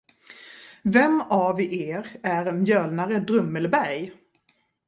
[0.95, 4.13] Vem av er är mjölnare Drummelberg?